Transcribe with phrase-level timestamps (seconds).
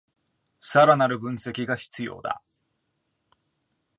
[0.61, 2.41] さらなる分析が必要だ